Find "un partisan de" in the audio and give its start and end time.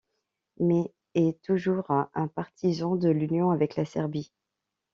1.91-3.09